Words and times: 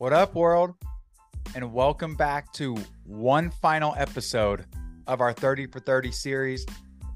What 0.00 0.14
up, 0.14 0.34
world? 0.34 0.76
And 1.54 1.74
welcome 1.74 2.14
back 2.14 2.50
to 2.54 2.74
one 3.04 3.50
final 3.50 3.94
episode 3.98 4.64
of 5.06 5.20
our 5.20 5.34
30 5.34 5.66
for 5.66 5.78
30 5.78 6.10
series. 6.10 6.64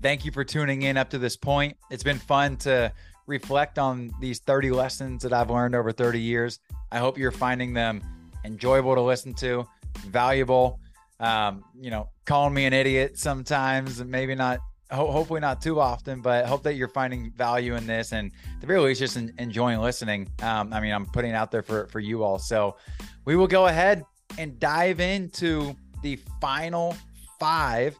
Thank 0.02 0.26
you 0.26 0.30
for 0.30 0.44
tuning 0.44 0.82
in 0.82 0.98
up 0.98 1.08
to 1.08 1.18
this 1.18 1.34
point. 1.34 1.78
It's 1.90 2.02
been 2.02 2.18
fun 2.18 2.58
to 2.58 2.92
reflect 3.26 3.78
on 3.78 4.12
these 4.20 4.40
30 4.40 4.70
lessons 4.70 5.22
that 5.22 5.32
I've 5.32 5.48
learned 5.48 5.74
over 5.74 5.92
30 5.92 6.20
years. 6.20 6.60
I 6.92 6.98
hope 6.98 7.16
you're 7.16 7.30
finding 7.30 7.72
them 7.72 8.02
enjoyable 8.44 8.94
to 8.96 9.00
listen 9.00 9.32
to, 9.36 9.66
valuable. 10.08 10.78
Um, 11.20 11.64
you 11.80 11.90
know, 11.90 12.10
calling 12.26 12.52
me 12.52 12.66
an 12.66 12.74
idiot 12.74 13.18
sometimes, 13.18 14.04
maybe 14.04 14.34
not 14.34 14.58
ho- 14.90 15.10
hopefully 15.10 15.40
not 15.40 15.60
too 15.60 15.80
often, 15.80 16.20
but 16.20 16.46
hope 16.46 16.62
that 16.64 16.74
you're 16.74 16.88
finding 16.88 17.30
value 17.32 17.76
in 17.76 17.86
this 17.86 18.12
and 18.12 18.30
the 18.60 18.66
very 18.66 18.80
least 18.80 19.00
just 19.00 19.16
enjoying 19.16 19.80
listening. 19.80 20.28
Um, 20.42 20.72
I 20.72 20.80
mean, 20.80 20.92
I'm 20.92 21.06
putting 21.06 21.32
out 21.32 21.50
there 21.50 21.62
for, 21.62 21.86
for 21.88 22.00
you 22.00 22.22
all. 22.22 22.38
So 22.38 22.76
we 23.24 23.36
will 23.36 23.46
go 23.46 23.66
ahead 23.66 24.04
and 24.38 24.58
dive 24.58 25.00
into 25.00 25.74
the 26.02 26.18
final 26.40 26.96
five, 27.38 27.98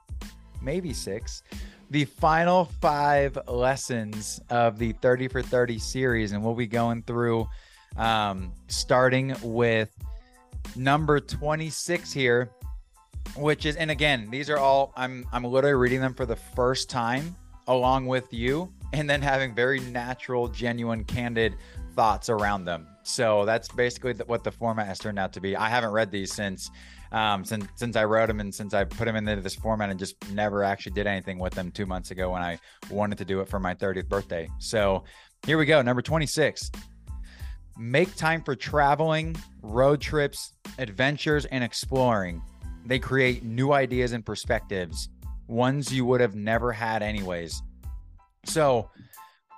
maybe 0.60 0.92
six, 0.92 1.42
the 1.90 2.04
final 2.04 2.66
five 2.80 3.38
lessons 3.46 4.40
of 4.50 4.78
the 4.78 4.92
30 4.92 5.28
for 5.28 5.42
30 5.42 5.78
series. 5.78 6.32
And 6.32 6.42
we'll 6.42 6.54
be 6.54 6.66
going 6.66 7.02
through 7.02 7.48
um, 7.96 8.52
starting 8.68 9.34
with 9.42 9.94
number 10.76 11.20
26 11.20 12.12
here 12.12 12.50
which 13.36 13.66
is 13.66 13.76
and 13.76 13.90
again 13.90 14.28
these 14.30 14.48
are 14.48 14.58
all 14.58 14.92
i'm 14.96 15.26
i'm 15.32 15.44
literally 15.44 15.74
reading 15.74 16.00
them 16.00 16.14
for 16.14 16.26
the 16.26 16.36
first 16.36 16.88
time 16.88 17.34
along 17.68 18.06
with 18.06 18.32
you 18.32 18.72
and 18.92 19.08
then 19.08 19.20
having 19.20 19.54
very 19.54 19.80
natural 19.80 20.48
genuine 20.48 21.04
candid 21.04 21.54
thoughts 21.94 22.28
around 22.28 22.64
them 22.64 22.86
so 23.02 23.44
that's 23.44 23.68
basically 23.68 24.12
what 24.26 24.44
the 24.44 24.50
format 24.50 24.86
has 24.86 24.98
turned 24.98 25.18
out 25.18 25.32
to 25.32 25.40
be 25.40 25.56
i 25.56 25.68
haven't 25.68 25.90
read 25.90 26.10
these 26.10 26.32
since 26.32 26.70
um, 27.14 27.44
since 27.44 27.66
since 27.76 27.94
I 27.94 28.04
wrote 28.04 28.26
them 28.26 28.40
and 28.40 28.52
since 28.52 28.74
I 28.74 28.82
put 28.82 29.04
them 29.04 29.14
into 29.14 29.36
this 29.36 29.54
format 29.54 29.88
and 29.88 29.98
just 29.98 30.16
never 30.32 30.64
actually 30.64 30.92
did 30.92 31.06
anything 31.06 31.38
with 31.38 31.54
them 31.54 31.70
two 31.70 31.86
months 31.86 32.10
ago 32.10 32.32
when 32.32 32.42
I 32.42 32.58
wanted 32.90 33.18
to 33.18 33.24
do 33.24 33.40
it 33.40 33.48
for 33.48 33.60
my 33.60 33.72
30th 33.72 34.08
birthday. 34.08 34.48
So 34.58 35.04
here 35.46 35.56
we 35.56 35.64
go, 35.64 35.80
number 35.80 36.02
26. 36.02 36.72
Make 37.78 38.14
time 38.16 38.42
for 38.42 38.56
traveling, 38.56 39.36
road 39.62 40.00
trips, 40.00 40.54
adventures, 40.78 41.44
and 41.46 41.62
exploring. 41.62 42.42
They 42.86 42.98
create 42.98 43.42
new 43.42 43.72
ideas 43.72 44.12
and 44.12 44.24
perspectives, 44.24 45.08
ones 45.48 45.92
you 45.92 46.04
would 46.04 46.20
have 46.20 46.34
never 46.34 46.72
had, 46.72 47.02
anyways. 47.02 47.62
So, 48.44 48.90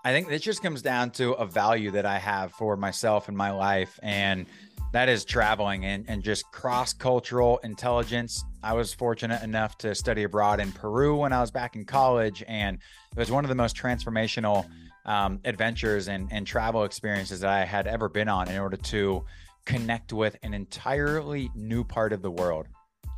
I 0.05 0.13
think 0.13 0.29
this 0.29 0.43
just 0.43 0.63
comes 0.63 0.83
down 0.83 1.11
to 1.13 1.33
a 1.33 1.45
value 1.45 1.91
that 1.91 2.07
I 2.07 2.19
have 2.19 2.53
for 2.53 2.77
myself 2.77 3.27
and 3.27 3.37
my 3.37 3.51
life, 3.51 3.99
and 4.05 4.47
that 4.93 5.09
is 5.09 5.25
traveling 5.25 5.85
and, 5.85 6.05
and 6.07 6.23
just 6.23 6.49
cross 6.53 6.93
cultural 6.93 7.59
intelligence. 7.65 8.45
I 8.63 8.75
was 8.75 8.95
fortunate 8.95 9.43
enough 9.43 9.77
to 9.79 9.97
study 9.97 10.23
abroad 10.23 10.61
in 10.61 10.71
Peru 10.71 11.17
when 11.17 11.33
I 11.33 11.41
was 11.41 11.51
back 11.51 11.75
in 11.75 11.85
college, 11.85 12.45
and 12.47 12.79
it 13.11 13.19
was 13.19 13.33
one 13.33 13.45
of 13.45 13.49
the 13.49 13.57
most 13.57 13.77
transformational 13.77 14.65
um, 15.07 15.41
adventures 15.45 16.07
and, 16.07 16.29
and 16.31 16.47
travel 16.47 16.85
experiences 16.85 17.41
that 17.41 17.51
I 17.51 17.65
had 17.65 17.89
ever 17.89 18.09
been 18.09 18.29
on 18.29 18.49
in 18.49 18.59
order 18.59 18.77
to 18.77 19.25
connect 19.65 20.13
with 20.13 20.37
an 20.45 20.55
entirely 20.55 21.51
new 21.57 21.83
part 21.83 22.13
of 22.13 22.23
the 22.23 22.31
world 22.31 22.69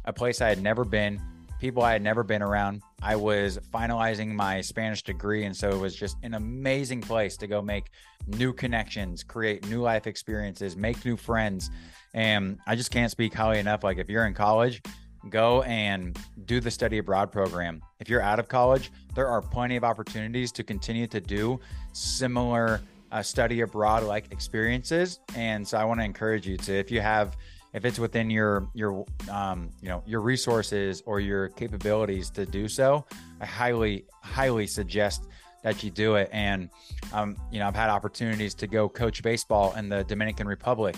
a 0.09 0.13
place 0.13 0.41
I 0.41 0.49
had 0.49 0.63
never 0.63 0.87
been, 0.87 1.21
people 1.61 1.83
I 1.83 1.93
had 1.93 2.03
never 2.03 2.25
been 2.25 2.41
around. 2.43 2.83
I 3.03 3.15
was 3.15 3.59
finalizing 3.73 4.33
my 4.33 4.63
Spanish 4.63 5.03
degree. 5.03 5.45
And 5.45 5.55
so 5.55 5.69
it 5.69 5.79
was 5.79 5.95
just 5.95 6.17
an 6.23 6.33
amazing 6.33 7.03
place 7.03 7.37
to 7.37 7.47
go 7.47 7.61
make 7.61 7.91
new 8.27 8.55
connections, 8.55 9.23
create 9.23 9.69
new 9.69 9.83
life 9.83 10.07
experiences, 10.07 10.77
make 10.77 11.05
new 11.05 11.17
friends. 11.17 11.71
And 12.15 12.59
I 12.67 12.75
just 12.75 12.91
can't 12.91 13.11
speak 13.11 13.35
highly 13.35 13.59
enough. 13.59 13.85
Like, 13.85 13.99
if 13.99 14.09
you're 14.09 14.27
in 14.27 14.33
college, 14.33 14.81
go 15.29 15.63
and 15.63 16.19
do 16.47 16.59
the 16.59 16.71
study 16.71 16.99
abroad 16.99 17.31
program. 17.31 17.83
If 18.01 18.09
you're 18.09 18.23
out 18.23 18.39
of 18.39 18.49
college, 18.49 18.91
there 19.15 19.29
are 19.29 19.43
plenty 19.43 19.77
of 19.77 19.85
opportunities 19.85 20.51
to 20.53 20.65
continue 20.65 21.07
to 21.09 21.21
do 21.21 21.61
similar 21.93 22.81
uh, 23.13 23.23
study 23.23 23.61
abroad 23.61 24.05
like 24.05 24.33
experiences. 24.33 25.21
And 25.37 25.69
so 25.69 25.77
I 25.77 25.85
want 25.85 26.01
to 26.01 26.05
encourage 26.05 26.47
you 26.47 26.57
to, 26.57 26.73
if 26.73 26.91
you 26.91 27.03
have, 27.03 27.37
if 27.75 27.85
it's 27.85 27.99
within 27.99 28.31
your 28.31 28.69
your 28.75 29.05
um, 29.31 29.71
you 29.83 29.89
know 29.89 30.03
your 30.07 30.21
resources 30.21 31.03
or 31.07 31.21
your 31.21 31.49
capabilities 31.51 32.31
to 32.31 32.47
do 32.47 32.69
so, 32.69 33.05
I 33.41 33.47
highly 33.47 34.07
highly 34.23 34.67
suggest 34.67 35.29
that 35.63 35.83
you 35.83 35.91
do 35.91 36.15
it. 36.15 36.29
And 36.33 36.71
um, 37.13 37.37
you 37.51 37.59
know, 37.59 37.67
I've 37.67 37.77
had 37.77 37.91
opportunities 37.91 38.55
to 38.55 38.67
go 38.67 38.89
coach 38.89 39.23
baseball 39.23 39.75
in 39.75 39.89
the 39.89 40.05
Dominican 40.05 40.47
Republic 40.47 40.97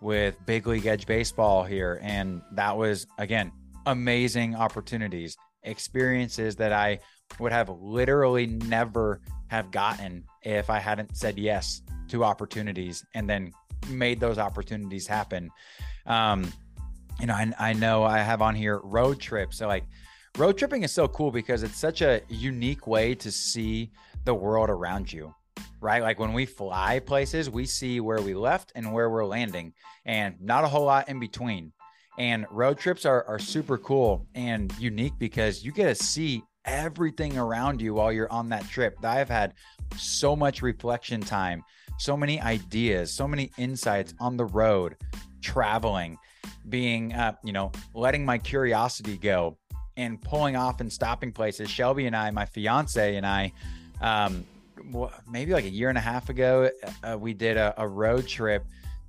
with 0.00 0.36
Big 0.46 0.66
League 0.66 0.86
Edge 0.86 1.06
Baseball 1.06 1.64
here, 1.64 2.00
and 2.02 2.42
that 2.52 2.76
was 2.76 3.06
again 3.18 3.52
amazing 3.86 4.54
opportunities, 4.54 5.36
experiences 5.64 6.56
that 6.56 6.72
I 6.72 7.00
would 7.40 7.52
have 7.52 7.68
literally 7.68 8.46
never 8.46 9.20
have 9.48 9.70
gotten 9.70 10.24
if 10.42 10.70
I 10.70 10.78
hadn't 10.78 11.16
said 11.16 11.38
yes 11.38 11.82
to 12.08 12.24
opportunities 12.24 13.04
and 13.14 13.28
then 13.28 13.52
made 13.88 14.20
those 14.20 14.38
opportunities 14.38 15.06
happen. 15.06 15.50
Um, 16.06 16.52
you 17.20 17.26
know, 17.26 17.34
I, 17.34 17.52
I 17.58 17.72
know 17.72 18.02
I 18.02 18.18
have 18.18 18.42
on 18.42 18.54
here 18.54 18.80
road 18.82 19.20
trips. 19.20 19.58
So 19.58 19.68
like 19.68 19.84
road 20.38 20.58
tripping 20.58 20.82
is 20.82 20.92
so 20.92 21.08
cool 21.08 21.30
because 21.30 21.62
it's 21.62 21.76
such 21.76 22.02
a 22.02 22.20
unique 22.28 22.86
way 22.86 23.14
to 23.16 23.30
see 23.30 23.90
the 24.24 24.34
world 24.34 24.70
around 24.70 25.12
you 25.12 25.34
right? 25.82 26.02
Like 26.02 26.18
when 26.18 26.32
we 26.32 26.46
fly 26.46 27.00
places, 27.00 27.50
we 27.50 27.66
see 27.66 28.00
where 28.00 28.22
we 28.22 28.34
left 28.34 28.72
and 28.74 28.92
where 28.92 29.10
we're 29.10 29.26
landing, 29.26 29.74
and 30.06 30.40
not 30.40 30.64
a 30.64 30.68
whole 30.68 30.84
lot 30.84 31.08
in 31.08 31.18
between. 31.18 31.72
And 32.18 32.46
road 32.50 32.78
trips 32.78 33.04
are, 33.04 33.24
are 33.24 33.38
super 33.38 33.76
cool 33.78 34.26
and 34.34 34.72
unique 34.78 35.14
because 35.18 35.64
you 35.64 35.72
get 35.72 35.86
to 35.86 35.94
see 35.94 36.42
everything 36.64 37.36
around 37.36 37.80
you 37.80 37.94
while 37.94 38.12
you're 38.12 38.30
on 38.30 38.48
that 38.50 38.68
trip. 38.68 38.96
I've 39.02 39.28
had 39.28 39.54
so 39.96 40.36
much 40.36 40.62
reflection 40.62 41.20
time, 41.20 41.64
so 41.98 42.16
many 42.16 42.40
ideas, 42.40 43.12
so 43.12 43.26
many 43.26 43.50
insights 43.58 44.14
on 44.20 44.36
the 44.36 44.44
road 44.44 44.96
traveling, 45.42 46.18
being, 46.68 47.12
uh, 47.12 47.34
you 47.44 47.52
know, 47.52 47.72
letting 47.94 48.24
my 48.24 48.38
curiosity 48.38 49.16
go 49.16 49.58
and 49.96 50.20
pulling 50.22 50.56
off 50.56 50.80
and 50.80 50.90
stopping 50.90 51.32
places. 51.32 51.68
Shelby 51.68 52.06
and 52.06 52.16
I, 52.16 52.30
my 52.30 52.46
fiance 52.46 53.16
and 53.16 53.26
I, 53.26 53.52
um, 54.00 54.44
maybe 55.30 55.52
like 55.52 55.64
a 55.64 55.70
year 55.70 55.88
and 55.88 55.98
a 55.98 56.02
half 56.02 56.28
ago, 56.28 56.70
uh, 57.04 57.16
we 57.18 57.34
did 57.34 57.56
a, 57.56 57.74
a 57.76 57.86
road 57.86 58.26
trip 58.26 58.64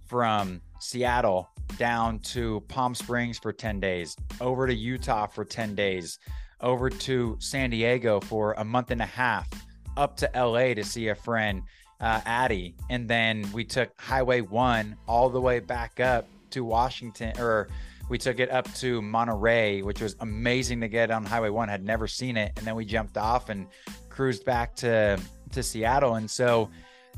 from 0.05 0.61
Seattle 0.79 1.49
down 1.77 2.19
to 2.19 2.61
Palm 2.67 2.94
Springs 2.94 3.39
for 3.39 3.53
10 3.53 3.79
days, 3.79 4.15
over 4.41 4.67
to 4.67 4.73
Utah 4.73 5.27
for 5.27 5.45
10 5.45 5.75
days, 5.75 6.19
over 6.61 6.89
to 6.89 7.38
San 7.39 7.69
Diego 7.69 8.19
for 8.19 8.53
a 8.53 8.63
month 8.63 8.91
and 8.91 9.01
a 9.01 9.05
half, 9.05 9.50
up 9.97 10.17
to 10.17 10.29
LA 10.35 10.73
to 10.73 10.83
see 10.83 11.07
a 11.07 11.15
friend 11.15 11.63
uh, 11.99 12.21
Addie, 12.25 12.75
and 12.89 13.07
then 13.07 13.49
we 13.53 13.63
took 13.63 13.89
Highway 13.99 14.41
One 14.41 14.95
all 15.07 15.29
the 15.29 15.41
way 15.41 15.59
back 15.59 15.99
up 15.99 16.27
to 16.51 16.63
Washington, 16.63 17.33
or 17.39 17.69
we 18.09 18.17
took 18.17 18.39
it 18.39 18.51
up 18.51 18.71
to 18.75 19.01
Monterey, 19.01 19.81
which 19.81 20.01
was 20.01 20.15
amazing 20.19 20.81
to 20.81 20.87
get 20.87 21.11
on 21.11 21.25
Highway 21.25 21.49
One. 21.49 21.69
Had 21.69 21.83
never 21.83 22.07
seen 22.07 22.37
it, 22.37 22.51
and 22.57 22.65
then 22.65 22.75
we 22.75 22.85
jumped 22.85 23.17
off 23.17 23.49
and 23.49 23.67
cruised 24.09 24.45
back 24.45 24.75
to 24.77 25.19
to 25.51 25.63
Seattle, 25.63 26.15
and 26.15 26.29
so, 26.29 26.69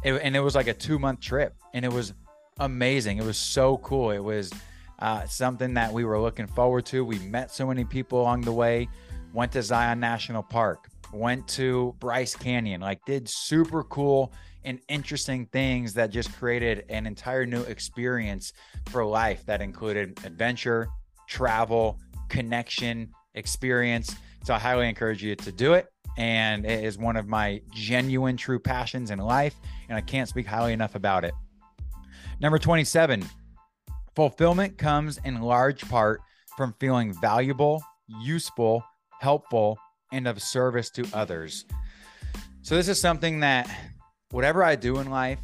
it, 0.03 0.13
and 0.13 0.35
it 0.35 0.41
was 0.41 0.55
like 0.55 0.67
a 0.67 0.73
two 0.73 0.99
month 0.99 1.19
trip, 1.19 1.55
and 1.73 1.83
it 1.83 1.91
was 1.91 2.13
amazing. 2.59 3.17
It 3.17 3.25
was 3.25 3.37
so 3.37 3.77
cool. 3.77 4.11
It 4.11 4.23
was 4.23 4.51
uh, 4.99 5.25
something 5.25 5.73
that 5.73 5.91
we 5.91 6.05
were 6.05 6.19
looking 6.19 6.47
forward 6.47 6.85
to. 6.87 7.03
We 7.03 7.19
met 7.19 7.51
so 7.51 7.67
many 7.67 7.85
people 7.85 8.21
along 8.21 8.41
the 8.41 8.53
way. 8.53 8.87
Went 9.33 9.51
to 9.53 9.61
Zion 9.61 9.99
National 9.99 10.43
Park. 10.43 10.89
Went 11.11 11.47
to 11.49 11.95
Bryce 11.99 12.35
Canyon. 12.35 12.81
Like 12.81 13.03
did 13.05 13.27
super 13.27 13.83
cool 13.83 14.31
and 14.65 14.79
interesting 14.89 15.45
things 15.45 15.93
that 15.93 16.09
just 16.09 16.35
created 16.37 16.85
an 16.89 17.05
entire 17.05 17.45
new 17.45 17.61
experience 17.63 18.51
for 18.87 19.05
life 19.05 19.45
that 19.45 19.61
included 19.61 20.19
adventure, 20.25 20.87
travel, 21.29 21.99
connection, 22.29 23.11
experience. 23.35 24.15
So 24.43 24.53
I 24.53 24.59
highly 24.59 24.89
encourage 24.89 25.23
you 25.23 25.35
to 25.35 25.51
do 25.51 25.73
it. 25.73 25.87
And 26.17 26.65
it 26.65 26.83
is 26.83 26.97
one 26.97 27.15
of 27.15 27.27
my 27.27 27.61
genuine, 27.73 28.37
true 28.37 28.59
passions 28.59 29.11
in 29.11 29.19
life. 29.19 29.55
And 29.87 29.97
I 29.97 30.01
can't 30.01 30.27
speak 30.27 30.47
highly 30.47 30.73
enough 30.73 30.95
about 30.95 31.23
it. 31.23 31.33
Number 32.39 32.57
27, 32.57 33.23
fulfillment 34.15 34.77
comes 34.77 35.19
in 35.23 35.41
large 35.41 35.87
part 35.89 36.21
from 36.57 36.73
feeling 36.79 37.13
valuable, 37.13 37.83
useful, 38.07 38.83
helpful, 39.19 39.77
and 40.11 40.27
of 40.27 40.41
service 40.41 40.89
to 40.91 41.05
others. 41.13 41.65
So, 42.61 42.75
this 42.75 42.87
is 42.87 42.99
something 42.99 43.41
that 43.41 43.69
whatever 44.35 44.65
I 44.65 44.75
do 44.75 44.99
in 44.99 45.09
life, 45.09 45.39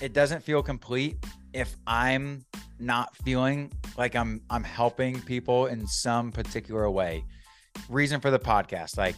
it 0.00 0.12
doesn't 0.12 0.42
feel 0.42 0.60
complete 0.60 1.24
if 1.52 1.76
I'm 1.86 2.44
not 2.80 3.16
feeling 3.18 3.70
like 3.96 4.16
I'm 4.16 4.40
I'm 4.50 4.64
helping 4.64 5.20
people 5.22 5.66
in 5.66 5.86
some 5.86 6.32
particular 6.32 6.90
way. 6.90 7.24
Reason 7.88 8.20
for 8.20 8.32
the 8.32 8.40
podcast, 8.40 8.98
like 8.98 9.14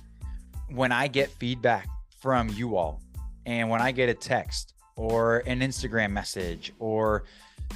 when 0.68 0.92
I 0.92 1.08
get 1.08 1.30
feedback 1.30 1.88
from 2.20 2.50
you 2.50 2.76
all 2.76 3.00
and 3.46 3.70
when 3.70 3.80
I 3.80 3.90
get 3.90 4.10
a 4.10 4.14
text 4.14 4.74
or 4.96 5.38
an 5.46 5.60
Instagram 5.60 6.10
message 6.10 6.70
or 6.78 7.24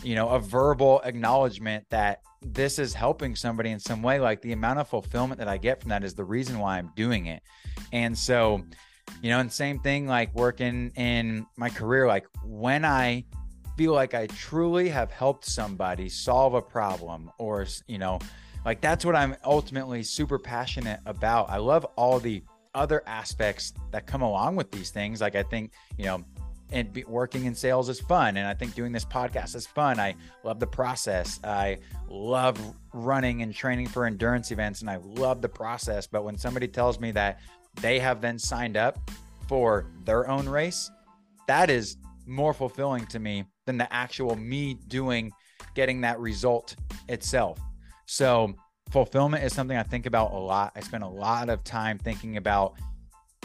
you 0.02 0.14
know, 0.14 0.28
a 0.28 0.38
verbal 0.38 1.00
acknowledgement 1.04 1.86
that 1.88 2.20
this 2.42 2.78
is 2.78 2.92
helping 2.92 3.34
somebody 3.34 3.70
in 3.70 3.80
some 3.80 4.02
way. 4.02 4.20
Like 4.20 4.42
the 4.42 4.52
amount 4.52 4.78
of 4.78 4.88
fulfillment 4.88 5.38
that 5.38 5.48
I 5.48 5.56
get 5.56 5.80
from 5.80 5.88
that 5.88 6.04
is 6.04 6.12
the 6.12 6.24
reason 6.24 6.58
why 6.58 6.76
I'm 6.76 6.92
doing 6.94 7.26
it. 7.26 7.42
And 7.92 8.16
so, 8.16 8.62
you 9.22 9.30
know, 9.30 9.40
and 9.40 9.52
same 9.52 9.78
thing 9.80 10.06
like 10.06 10.34
working 10.34 10.92
in 10.96 11.46
my 11.56 11.68
career, 11.68 12.06
like 12.06 12.26
when 12.44 12.84
I 12.84 13.24
feel 13.76 13.92
like 13.92 14.14
I 14.14 14.26
truly 14.26 14.88
have 14.88 15.10
helped 15.10 15.44
somebody 15.44 16.08
solve 16.08 16.54
a 16.54 16.62
problem 16.62 17.30
or, 17.38 17.66
you 17.86 17.98
know, 17.98 18.18
like 18.64 18.80
that's 18.80 19.04
what 19.04 19.14
I'm 19.14 19.36
ultimately 19.44 20.02
super 20.02 20.38
passionate 20.38 21.00
about. 21.06 21.48
I 21.50 21.58
love 21.58 21.84
all 21.96 22.18
the 22.18 22.42
other 22.74 23.02
aspects 23.06 23.72
that 23.92 24.06
come 24.06 24.22
along 24.22 24.56
with 24.56 24.70
these 24.70 24.90
things. 24.90 25.20
Like 25.20 25.36
I 25.36 25.42
think, 25.42 25.72
you 25.96 26.06
know, 26.06 26.24
and 26.70 27.02
working 27.06 27.46
in 27.46 27.54
sales 27.54 27.88
is 27.88 28.00
fun. 28.00 28.36
And 28.36 28.46
I 28.46 28.54
think 28.54 28.74
doing 28.74 28.92
this 28.92 29.04
podcast 29.04 29.54
is 29.54 29.66
fun. 29.66 29.98
I 29.98 30.14
love 30.44 30.60
the 30.60 30.66
process. 30.66 31.40
I 31.42 31.78
love 32.08 32.58
running 32.92 33.42
and 33.42 33.54
training 33.54 33.88
for 33.88 34.06
endurance 34.06 34.50
events 34.50 34.80
and 34.80 34.90
I 34.90 34.96
love 34.96 35.40
the 35.40 35.48
process. 35.48 36.06
But 36.06 36.24
when 36.24 36.36
somebody 36.36 36.68
tells 36.68 37.00
me 37.00 37.10
that 37.12 37.40
they 37.80 37.98
have 37.98 38.20
then 38.20 38.38
signed 38.38 38.76
up 38.76 38.98
for 39.48 39.86
their 40.04 40.28
own 40.28 40.48
race, 40.48 40.90
that 41.46 41.70
is 41.70 41.96
more 42.26 42.52
fulfilling 42.52 43.06
to 43.06 43.18
me 43.18 43.44
than 43.66 43.78
the 43.78 43.92
actual 43.92 44.36
me 44.36 44.74
doing 44.88 45.32
getting 45.74 46.00
that 46.02 46.18
result 46.18 46.76
itself. 47.08 47.58
So, 48.06 48.54
fulfillment 48.90 49.44
is 49.44 49.52
something 49.52 49.76
I 49.76 49.82
think 49.82 50.06
about 50.06 50.32
a 50.32 50.38
lot. 50.38 50.72
I 50.74 50.80
spend 50.80 51.04
a 51.04 51.08
lot 51.08 51.48
of 51.48 51.62
time 51.64 51.98
thinking 51.98 52.36
about 52.36 52.74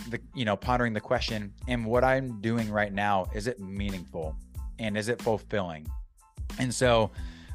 the 0.10 0.20
you 0.34 0.46
know 0.46 0.56
pondering 0.56 0.94
the 0.94 1.00
question 1.00 1.54
and 1.68 1.86
what 1.86 2.04
i'm 2.04 2.42
doing 2.42 2.70
right 2.72 2.94
now 2.94 3.26
is 3.34 3.48
it 3.48 3.60
meaningful 3.60 4.36
and 4.80 4.98
is 4.98 5.08
it 5.08 5.22
fulfilling 5.22 5.88
and 6.60 6.74
so 6.74 7.12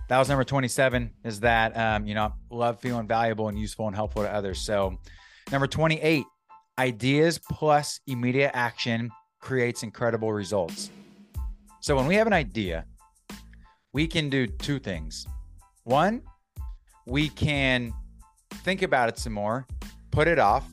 that 0.08 0.18
was 0.18 0.28
number 0.28 0.44
27 0.44 1.10
is 1.24 1.40
that 1.40 1.76
um, 1.76 2.06
you 2.06 2.14
know 2.14 2.32
love 2.50 2.80
feeling 2.80 3.06
valuable 3.06 3.48
and 3.48 3.58
useful 3.58 3.86
and 3.86 3.96
helpful 3.96 4.22
to 4.22 4.32
others 4.32 4.60
so 4.60 4.96
number 5.50 5.66
28 5.66 6.24
ideas 6.78 7.38
plus 7.38 8.00
immediate 8.06 8.50
action 8.54 9.10
creates 9.40 9.82
incredible 9.82 10.32
results 10.32 10.90
so 11.80 11.96
when 11.96 12.06
we 12.06 12.14
have 12.14 12.26
an 12.26 12.32
idea 12.32 12.84
we 13.92 14.06
can 14.06 14.28
do 14.28 14.46
two 14.46 14.78
things 14.78 15.26
one 15.84 16.22
we 17.06 17.28
can 17.28 17.92
think 18.64 18.82
about 18.82 19.08
it 19.08 19.18
some 19.18 19.32
more 19.32 19.66
put 20.10 20.28
it 20.28 20.38
off 20.38 20.64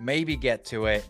maybe 0.00 0.34
get 0.34 0.64
to 0.64 0.86
it 0.86 1.06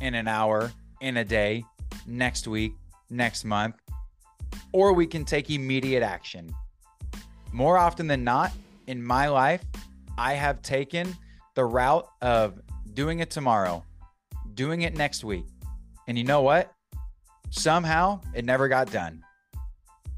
in 0.00 0.14
an 0.14 0.28
hour, 0.28 0.70
in 1.00 1.16
a 1.16 1.24
day, 1.24 1.64
next 2.06 2.46
week, 2.46 2.74
next 3.10 3.44
month, 3.44 3.76
or 4.72 4.92
we 4.92 5.06
can 5.06 5.24
take 5.24 5.50
immediate 5.50 6.02
action. 6.02 6.54
More 7.52 7.78
often 7.78 8.06
than 8.06 8.22
not, 8.22 8.52
in 8.86 9.02
my 9.02 9.28
life, 9.28 9.64
I 10.18 10.34
have 10.34 10.60
taken 10.62 11.16
the 11.56 11.64
route 11.64 12.06
of 12.20 12.60
doing 12.94 13.18
it 13.18 13.30
tomorrow, 13.30 13.82
doing 14.54 14.82
it 14.82 14.96
next 14.96 15.24
week. 15.24 15.46
And 16.06 16.16
you 16.16 16.22
know 16.22 16.42
what? 16.42 16.72
Somehow 17.50 18.20
it 18.34 18.44
never 18.44 18.68
got 18.68 18.92
done. 18.92 19.24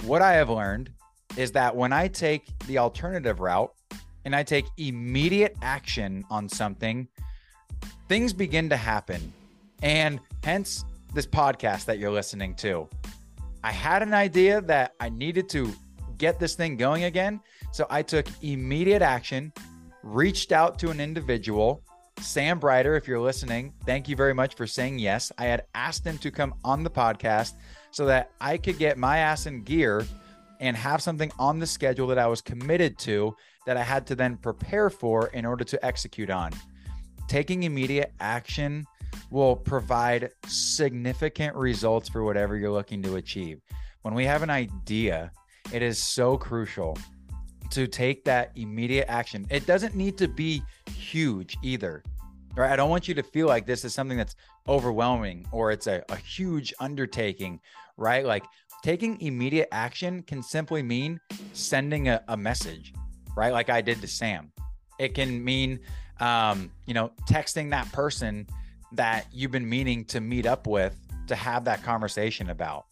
What 0.04 0.20
I 0.20 0.32
have 0.32 0.50
learned 0.50 0.90
is 1.36 1.52
that 1.52 1.74
when 1.74 1.92
I 1.92 2.08
take 2.08 2.46
the 2.66 2.78
alternative 2.78 3.40
route 3.40 3.72
and 4.24 4.34
I 4.34 4.42
take 4.42 4.66
immediate 4.76 5.56
action 5.62 6.24
on 6.28 6.48
something, 6.48 7.06
things 8.08 8.32
begin 8.32 8.68
to 8.70 8.76
happen. 8.76 9.32
And 9.82 10.18
hence 10.42 10.84
this 11.14 11.26
podcast 11.26 11.84
that 11.84 12.00
you're 12.00 12.10
listening 12.10 12.54
to. 12.56 12.88
I 13.62 13.70
had 13.70 14.02
an 14.02 14.12
idea 14.12 14.60
that 14.62 14.94
I 14.98 15.08
needed 15.08 15.48
to 15.50 15.72
get 16.16 16.40
this 16.40 16.56
thing 16.56 16.76
going 16.76 17.04
again. 17.04 17.40
So 17.70 17.86
I 17.88 18.02
took 18.02 18.26
immediate 18.42 19.02
action, 19.02 19.52
reached 20.02 20.52
out 20.52 20.78
to 20.80 20.90
an 20.90 21.00
individual, 21.00 21.82
Sam 22.20 22.58
Brighter, 22.58 22.96
if 22.96 23.06
you're 23.06 23.20
listening, 23.20 23.72
thank 23.86 24.08
you 24.08 24.16
very 24.16 24.34
much 24.34 24.54
for 24.54 24.66
saying 24.66 24.98
yes. 24.98 25.30
I 25.38 25.46
had 25.46 25.64
asked 25.74 26.04
him 26.04 26.18
to 26.18 26.30
come 26.30 26.54
on 26.64 26.82
the 26.82 26.90
podcast 26.90 27.54
so 27.90 28.06
that 28.06 28.30
I 28.40 28.56
could 28.56 28.78
get 28.78 28.98
my 28.98 29.18
ass 29.18 29.46
in 29.46 29.62
gear 29.62 30.06
and 30.60 30.76
have 30.76 31.00
something 31.00 31.30
on 31.38 31.58
the 31.58 31.66
schedule 31.66 32.08
that 32.08 32.18
I 32.18 32.26
was 32.26 32.40
committed 32.40 32.98
to 33.00 33.36
that 33.66 33.76
I 33.76 33.82
had 33.82 34.06
to 34.08 34.14
then 34.14 34.36
prepare 34.36 34.90
for 34.90 35.28
in 35.28 35.44
order 35.44 35.64
to 35.64 35.84
execute 35.84 36.30
on 36.30 36.52
taking 37.28 37.64
immediate 37.64 38.12
action 38.18 38.86
will 39.30 39.54
provide 39.54 40.30
significant 40.46 41.54
results 41.54 42.08
for 42.08 42.24
whatever 42.24 42.56
you're 42.56 42.72
looking 42.72 43.02
to 43.02 43.16
achieve. 43.16 43.60
When 44.02 44.14
we 44.14 44.24
have 44.24 44.42
an 44.42 44.50
idea, 44.50 45.30
it 45.72 45.82
is 45.82 46.02
so 46.02 46.38
crucial 46.38 46.96
to 47.70 47.86
take 47.86 48.24
that 48.24 48.52
immediate 48.56 49.06
action. 49.08 49.46
It 49.50 49.66
doesn't 49.66 49.94
need 49.94 50.16
to 50.18 50.28
be 50.28 50.62
huge 50.90 51.56
either. 51.62 52.02
Right? 52.56 52.72
I 52.72 52.76
don't 52.76 52.90
want 52.90 53.06
you 53.06 53.14
to 53.14 53.22
feel 53.22 53.46
like 53.46 53.66
this 53.66 53.84
is 53.84 53.94
something 53.94 54.18
that's 54.18 54.34
overwhelming 54.66 55.46
or 55.52 55.70
it's 55.70 55.86
a, 55.86 56.02
a 56.08 56.16
huge 56.16 56.74
undertaking, 56.80 57.60
right? 57.96 58.24
Like 58.24 58.44
taking 58.82 59.20
immediate 59.20 59.68
action 59.70 60.22
can 60.22 60.42
simply 60.42 60.82
mean 60.82 61.20
sending 61.52 62.08
a, 62.08 62.22
a 62.28 62.36
message, 62.36 62.94
right? 63.36 63.52
Like 63.52 63.70
I 63.70 63.80
did 63.80 64.00
to 64.00 64.08
Sam. 64.08 64.50
It 64.98 65.14
can 65.14 65.44
mean 65.44 65.78
um, 66.20 66.70
you 66.86 66.94
know, 66.94 67.12
texting 67.28 67.70
that 67.70 67.90
person 67.92 68.46
that 68.92 69.26
you've 69.32 69.50
been 69.50 69.68
meaning 69.68 70.04
to 70.06 70.20
meet 70.20 70.46
up 70.46 70.66
with 70.66 70.96
to 71.28 71.36
have 71.36 71.64
that 71.64 71.82
conversation 71.82 72.50
about, 72.50 72.86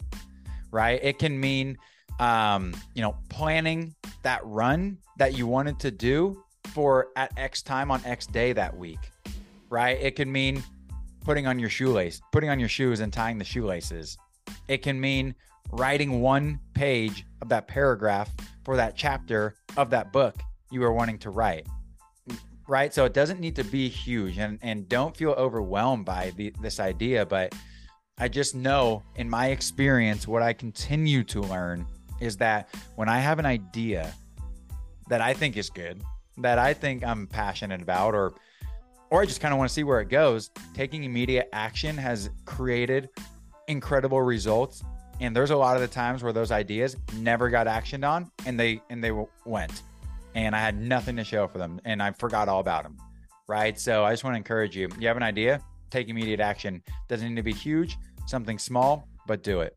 right? 0.70 1.00
It 1.02 1.18
can 1.18 1.38
mean, 1.38 1.78
um, 2.20 2.74
you 2.94 3.02
know, 3.02 3.16
planning 3.28 3.94
that 4.22 4.40
run 4.44 4.98
that 5.18 5.36
you 5.36 5.46
wanted 5.46 5.78
to 5.80 5.90
do 5.90 6.42
for 6.72 7.08
at 7.16 7.32
X 7.36 7.62
time 7.62 7.90
on 7.90 8.04
X 8.04 8.26
day 8.26 8.52
that 8.52 8.76
week, 8.76 8.98
right? 9.70 9.98
It 10.00 10.16
can 10.16 10.30
mean 10.30 10.62
putting 11.24 11.46
on 11.46 11.58
your 11.58 11.70
shoelace, 11.70 12.20
putting 12.32 12.50
on 12.50 12.58
your 12.58 12.68
shoes 12.68 13.00
and 13.00 13.12
tying 13.12 13.38
the 13.38 13.44
shoelaces. 13.44 14.16
It 14.68 14.78
can 14.78 15.00
mean 15.00 15.34
writing 15.72 16.20
one 16.20 16.60
page 16.74 17.24
of 17.42 17.48
that 17.48 17.66
paragraph 17.66 18.30
for 18.64 18.76
that 18.76 18.96
chapter 18.96 19.56
of 19.76 19.90
that 19.90 20.12
book 20.12 20.36
you 20.70 20.82
are 20.84 20.92
wanting 20.92 21.18
to 21.18 21.30
write 21.30 21.66
right? 22.68 22.92
So 22.92 23.04
it 23.04 23.12
doesn't 23.12 23.40
need 23.40 23.56
to 23.56 23.64
be 23.64 23.88
huge, 23.88 24.38
and 24.38 24.58
and 24.62 24.88
don't 24.88 25.16
feel 25.16 25.30
overwhelmed 25.32 26.04
by 26.04 26.32
the, 26.36 26.52
this 26.60 26.80
idea. 26.80 27.26
But 27.26 27.54
I 28.18 28.28
just 28.28 28.54
know, 28.54 29.02
in 29.16 29.28
my 29.28 29.48
experience, 29.48 30.26
what 30.26 30.42
I 30.42 30.52
continue 30.52 31.22
to 31.24 31.40
learn 31.40 31.86
is 32.20 32.36
that 32.38 32.68
when 32.96 33.08
I 33.08 33.18
have 33.18 33.38
an 33.38 33.46
idea 33.46 34.12
that 35.08 35.20
I 35.20 35.34
think 35.34 35.56
is 35.56 35.70
good, 35.70 36.02
that 36.38 36.58
I 36.58 36.74
think 36.74 37.04
I'm 37.04 37.26
passionate 37.26 37.82
about, 37.82 38.14
or 38.14 38.34
or 39.10 39.22
I 39.22 39.26
just 39.26 39.40
kind 39.40 39.54
of 39.54 39.58
want 39.58 39.70
to 39.70 39.74
see 39.74 39.84
where 39.84 40.00
it 40.00 40.08
goes, 40.08 40.50
taking 40.74 41.04
immediate 41.04 41.48
action 41.52 41.96
has 41.96 42.28
created 42.44 43.08
incredible 43.68 44.20
results. 44.20 44.82
And 45.20 45.34
there's 45.34 45.50
a 45.50 45.56
lot 45.56 45.76
of 45.76 45.82
the 45.82 45.88
times 45.88 46.24
where 46.24 46.32
those 46.32 46.50
ideas 46.50 46.96
never 47.18 47.48
got 47.48 47.66
actioned 47.66 48.06
on, 48.06 48.30
and 48.44 48.58
they 48.58 48.82
and 48.90 49.02
they 49.02 49.12
went 49.44 49.82
and 50.36 50.54
I 50.54 50.60
had 50.60 50.78
nothing 50.78 51.16
to 51.16 51.24
show 51.24 51.48
for 51.48 51.58
them 51.58 51.80
and 51.84 52.00
I 52.00 52.12
forgot 52.12 52.48
all 52.48 52.60
about 52.60 52.84
them. 52.84 52.98
Right. 53.48 53.80
So 53.80 54.04
I 54.04 54.12
just 54.12 54.22
want 54.22 54.34
to 54.34 54.38
encourage 54.38 54.76
you. 54.76 54.88
You 55.00 55.08
have 55.08 55.16
an 55.16 55.22
idea, 55.22 55.60
take 55.90 56.08
immediate 56.08 56.40
action. 56.40 56.82
Doesn't 57.08 57.28
need 57.28 57.36
to 57.36 57.42
be 57.42 57.52
huge, 57.52 57.96
something 58.26 58.58
small, 58.58 59.08
but 59.26 59.42
do 59.42 59.60
it. 59.60 59.76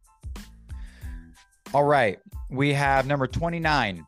All 1.74 1.84
right. 1.84 2.20
We 2.50 2.74
have 2.74 3.06
number 3.06 3.28
29. 3.28 4.06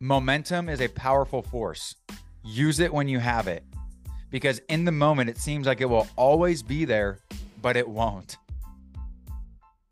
Momentum 0.00 0.68
is 0.68 0.80
a 0.80 0.88
powerful 0.88 1.40
force. 1.40 1.94
Use 2.42 2.80
it 2.80 2.92
when 2.92 3.06
you 3.06 3.20
have 3.20 3.46
it 3.46 3.62
because 4.30 4.60
in 4.68 4.84
the 4.84 4.92
moment, 4.92 5.30
it 5.30 5.38
seems 5.38 5.66
like 5.66 5.80
it 5.80 5.88
will 5.88 6.08
always 6.16 6.62
be 6.62 6.84
there, 6.84 7.20
but 7.62 7.76
it 7.76 7.88
won't. 7.88 8.38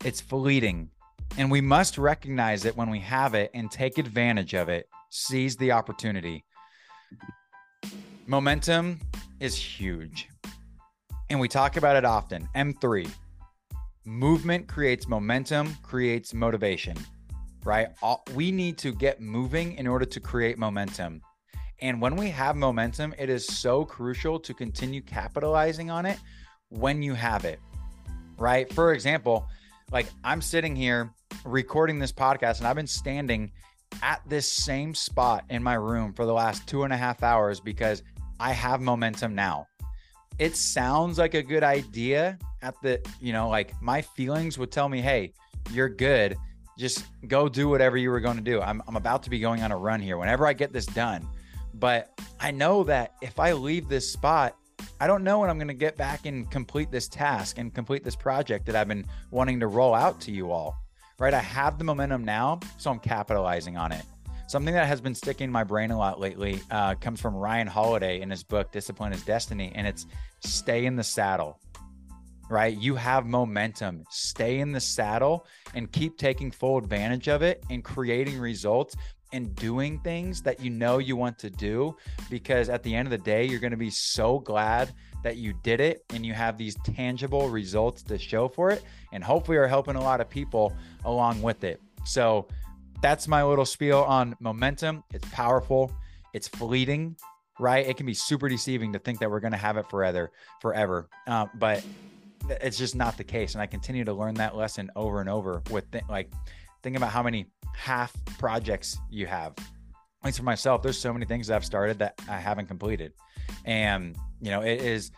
It's 0.03 0.19
fleeting. 0.19 0.89
And 1.37 1.49
we 1.49 1.61
must 1.61 1.97
recognize 1.97 2.65
it 2.65 2.75
when 2.75 2.89
we 2.89 2.99
have 2.99 3.33
it 3.33 3.51
and 3.53 3.71
take 3.71 3.97
advantage 3.97 4.53
of 4.53 4.67
it 4.67 4.87
seize 5.09 5.55
the 5.55 5.71
opportunity. 5.71 6.43
Momentum 8.27 8.99
is 9.39 9.55
huge. 9.55 10.29
And 11.29 11.39
we 11.39 11.47
talk 11.47 11.77
about 11.77 11.95
it 11.95 12.05
often. 12.05 12.47
M3 12.55 13.09
movement 14.09 14.67
creates 14.67 15.07
momentum, 15.07 15.77
creates 15.83 16.33
motivation, 16.33 16.97
right? 17.63 17.89
We 18.33 18.51
need 18.51 18.79
to 18.79 18.91
get 18.91 19.21
moving 19.21 19.73
in 19.73 19.85
order 19.85 20.05
to 20.05 20.19
create 20.19 20.57
momentum. 20.57 21.21
And 21.81 22.01
when 22.01 22.15
we 22.15 22.29
have 22.31 22.55
momentum, 22.55 23.13
it 23.19 23.29
is 23.29 23.45
so 23.45 23.85
crucial 23.85 24.39
to 24.39 24.53
continue 24.53 25.01
capitalizing 25.01 25.91
on 25.91 26.07
it 26.07 26.17
when 26.69 27.03
you 27.03 27.13
have 27.13 27.45
it, 27.45 27.59
right? 28.39 28.71
For 28.73 28.93
example, 28.93 29.47
like 29.91 30.07
I'm 30.23 30.41
sitting 30.41 30.75
here 30.75 31.13
recording 31.45 31.99
this 31.99 32.11
podcast 32.11 32.57
and 32.57 32.67
I've 32.67 32.75
been 32.75 32.87
standing 32.87 33.51
at 34.01 34.21
this 34.27 34.51
same 34.51 34.95
spot 34.95 35.45
in 35.51 35.61
my 35.61 35.75
room 35.75 36.13
for 36.13 36.25
the 36.25 36.33
last 36.33 36.67
two 36.67 36.83
and 36.83 36.91
a 36.91 36.97
half 36.97 37.21
hours 37.21 37.59
because 37.59 38.01
I 38.39 38.53
have 38.53 38.81
momentum 38.81 39.35
now. 39.35 39.67
It 40.39 40.55
sounds 40.55 41.19
like 41.19 41.35
a 41.35 41.43
good 41.43 41.63
idea 41.63 42.39
at 42.61 42.75
the, 42.81 43.01
you 43.19 43.33
know, 43.33 43.49
like 43.49 43.73
my 43.81 44.01
feelings 44.01 44.57
would 44.57 44.71
tell 44.71 44.89
me, 44.89 45.01
hey, 45.01 45.33
you're 45.71 45.89
good. 45.89 46.37
just 46.77 47.05
go 47.27 47.49
do 47.49 47.67
whatever 47.67 47.97
you 47.97 48.09
were 48.09 48.21
going 48.21 48.37
to 48.37 48.43
do. 48.43 48.61
I'm, 48.61 48.81
I'm 48.87 48.95
about 48.95 49.23
to 49.23 49.29
be 49.29 49.39
going 49.39 49.61
on 49.61 49.71
a 49.71 49.77
run 49.77 49.99
here 49.99 50.17
whenever 50.17 50.47
I 50.47 50.53
get 50.53 50.71
this 50.71 50.85
done. 50.85 51.27
But 51.73 52.09
I 52.39 52.51
know 52.51 52.83
that 52.85 53.15
if 53.21 53.39
I 53.39 53.51
leave 53.51 53.89
this 53.89 54.09
spot, 54.11 54.55
I 55.01 55.07
don't 55.07 55.23
know 55.23 55.39
when 55.39 55.49
I'm 55.49 55.57
going 55.57 55.67
to 55.67 55.73
get 55.73 55.97
back 55.97 56.25
and 56.25 56.49
complete 56.49 56.89
this 56.89 57.07
task 57.07 57.57
and 57.57 57.73
complete 57.73 58.03
this 58.03 58.15
project 58.15 58.65
that 58.67 58.75
I've 58.75 58.87
been 58.87 59.05
wanting 59.29 59.59
to 59.59 59.67
roll 59.67 59.93
out 59.93 60.21
to 60.21 60.31
you 60.31 60.51
all. 60.51 60.77
Right. 61.19 61.33
I 61.33 61.39
have 61.39 61.77
the 61.77 61.83
momentum 61.83 62.23
now, 62.23 62.61
so 62.77 62.89
I'm 62.89 62.99
capitalizing 62.99 63.75
on 63.75 63.91
it. 63.91 64.05
Something 64.47 64.73
that 64.73 64.87
has 64.87 65.01
been 65.01 65.13
sticking 65.13 65.45
in 65.45 65.51
my 65.51 65.65
brain 65.65 65.91
a 65.91 65.97
lot 65.97 66.17
lately 66.17 66.61
uh, 66.71 66.95
comes 66.95 67.19
from 67.19 67.35
Ryan 67.35 67.67
Holiday 67.67 68.21
in 68.21 68.29
his 68.29 68.41
book, 68.41 68.71
Discipline 68.71 69.11
is 69.11 69.21
Destiny, 69.23 69.73
and 69.75 69.85
it's 69.85 70.05
stay 70.39 70.85
in 70.85 70.95
the 70.95 71.03
saddle 71.03 71.59
right? 72.49 72.75
You 72.75 72.95
have 72.95 73.25
momentum. 73.25 74.03
Stay 74.09 74.59
in 74.59 74.71
the 74.71 74.79
saddle 74.79 75.45
and 75.75 75.91
keep 75.91 76.17
taking 76.17 76.51
full 76.51 76.77
advantage 76.77 77.27
of 77.27 77.41
it 77.41 77.63
and 77.69 77.83
creating 77.83 78.39
results 78.39 78.95
and 79.31 79.55
doing 79.55 79.99
things 79.99 80.41
that 80.41 80.59
you 80.59 80.71
know 80.71 80.97
you 80.97 81.15
want 81.15 81.37
to 81.37 81.49
do 81.49 81.95
because 82.29 82.67
at 82.67 82.81
the 82.81 82.95
end 82.95 83.05
of 83.07 83.11
the 83.11 83.17
day, 83.17 83.45
you're 83.45 83.59
going 83.59 83.71
to 83.71 83.77
be 83.77 83.91
so 83.91 84.39
glad 84.39 84.91
that 85.23 85.37
you 85.37 85.53
did 85.61 85.79
it 85.79 86.03
and 86.13 86.25
you 86.25 86.33
have 86.33 86.57
these 86.57 86.75
tangible 86.83 87.49
results 87.49 88.01
to 88.01 88.17
show 88.17 88.47
for 88.47 88.71
it. 88.71 88.83
And 89.11 89.23
hopefully, 89.23 89.57
are 89.57 89.67
helping 89.67 89.95
a 89.95 90.01
lot 90.01 90.21
of 90.21 90.29
people 90.29 90.73
along 91.05 91.41
with 91.41 91.63
it. 91.63 91.79
So, 92.05 92.47
that's 93.01 93.27
my 93.27 93.43
little 93.43 93.65
spiel 93.65 93.99
on 93.99 94.35
momentum. 94.39 95.03
It's 95.13 95.27
powerful, 95.29 95.91
it's 96.33 96.47
fleeting, 96.47 97.15
right? 97.59 97.85
It 97.87 97.97
can 97.97 98.05
be 98.05 98.13
super 98.13 98.49
deceiving 98.49 98.93
to 98.93 98.99
think 98.99 99.19
that 99.19 99.29
we're 99.29 99.39
going 99.39 99.53
to 99.53 99.57
have 99.57 99.77
it 99.77 99.89
forever, 99.89 100.31
forever. 100.61 101.09
Uh, 101.27 101.45
but 101.55 101.83
it's 102.49 102.77
just 102.77 102.95
not 102.95 103.17
the 103.17 103.23
case. 103.23 103.53
And 103.53 103.61
I 103.61 103.65
continue 103.65 104.03
to 104.05 104.13
learn 104.13 104.35
that 104.35 104.55
lesson 104.55 104.91
over 104.95 105.19
and 105.21 105.29
over 105.29 105.61
with 105.69 105.89
th- 105.91 106.03
like, 106.09 106.31
think 106.83 106.95
about 106.97 107.11
how 107.11 107.23
many 107.23 107.47
half 107.75 108.13
projects 108.37 108.97
you 109.09 109.27
have. 109.27 109.53
At 109.57 110.25
least 110.25 110.37
for 110.37 110.43
myself, 110.43 110.81
there's 110.81 110.97
so 110.97 111.13
many 111.13 111.25
things 111.25 111.47
that 111.47 111.55
I've 111.55 111.65
started 111.65 111.99
that 111.99 112.19
I 112.27 112.37
haven't 112.37 112.67
completed. 112.67 113.13
And, 113.65 114.15
you 114.41 114.51
know, 114.51 114.61
it 114.61 114.81
is 114.81 115.11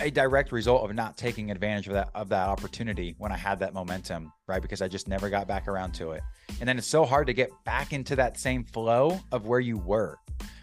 a 0.00 0.10
direct 0.10 0.52
result 0.52 0.88
of 0.88 0.94
not 0.94 1.16
taking 1.16 1.50
advantage 1.50 1.86
of 1.86 1.94
that 1.94 2.10
of 2.14 2.28
that 2.30 2.48
opportunity 2.48 3.14
when 3.18 3.30
I 3.32 3.36
had 3.36 3.58
that 3.60 3.74
momentum, 3.74 4.32
right? 4.46 4.62
Because 4.62 4.80
I 4.80 4.88
just 4.88 5.08
never 5.08 5.28
got 5.28 5.46
back 5.46 5.68
around 5.68 5.92
to 5.94 6.12
it. 6.12 6.22
And 6.60 6.68
then 6.68 6.78
it's 6.78 6.86
so 6.86 7.04
hard 7.04 7.26
to 7.26 7.32
get 7.32 7.50
back 7.64 7.92
into 7.92 8.16
that 8.16 8.38
same 8.38 8.64
flow 8.64 9.20
of 9.32 9.46
where 9.46 9.60
you 9.60 9.78
were. 9.78 10.18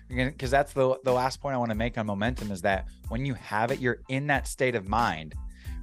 Because 0.09 0.51
that's 0.51 0.73
the 0.73 0.97
the 1.03 1.11
last 1.11 1.41
point 1.41 1.55
I 1.55 1.57
want 1.57 1.71
to 1.71 1.75
make 1.75 1.97
on 1.97 2.05
momentum 2.05 2.51
is 2.51 2.61
that 2.61 2.87
when 3.09 3.25
you 3.25 3.33
have 3.35 3.71
it, 3.71 3.79
you're 3.79 3.99
in 4.09 4.27
that 4.27 4.47
state 4.47 4.75
of 4.75 4.87
mind 4.87 5.35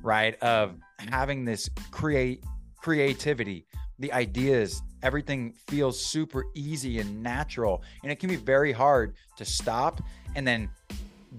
right? 0.02 0.40
Of 0.42 0.76
having 0.98 1.44
this 1.44 1.68
create 1.90 2.44
creativity, 2.80 3.66
the 3.98 4.12
ideas, 4.12 4.82
everything 5.02 5.52
feels 5.68 6.02
super 6.02 6.44
easy 6.54 6.98
and 6.98 7.22
natural. 7.22 7.82
And 8.02 8.10
it 8.10 8.18
can 8.18 8.28
be 8.28 8.36
very 8.36 8.72
hard 8.72 9.14
to 9.36 9.44
stop 9.44 10.02
and 10.34 10.46
then 10.46 10.70